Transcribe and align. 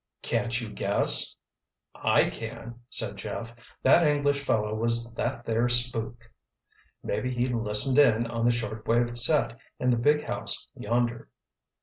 "Can't 0.23 0.59
you 0.59 0.67
guess?" 0.71 1.35
"I 1.93 2.27
can," 2.31 2.79
said 2.89 3.17
Jeff. 3.17 3.53
"That 3.83 4.01
English 4.03 4.43
fellow 4.43 4.73
was 4.73 5.13
that 5.13 5.45
there 5.45 5.69
'spook.' 5.69 6.31
Maybe 7.03 7.31
he 7.31 7.45
'listened 7.45 7.99
in' 7.99 8.25
on 8.25 8.45
the 8.45 8.51
short 8.51 8.87
wave 8.87 9.19
set 9.19 9.57
in 9.77 9.91
the 9.91 9.97
big 9.97 10.23
house 10.25 10.67
yonder." 10.75 11.29